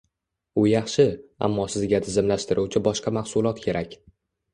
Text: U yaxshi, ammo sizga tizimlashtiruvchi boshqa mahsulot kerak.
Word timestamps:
U 0.59 0.61
yaxshi, 0.69 1.03
ammo 1.47 1.65
sizga 1.73 1.99
tizimlashtiruvchi 2.05 2.81
boshqa 2.89 3.15
mahsulot 3.19 3.63
kerak. 3.67 3.95